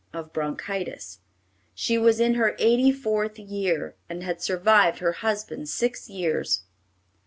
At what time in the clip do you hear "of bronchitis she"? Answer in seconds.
0.13-1.95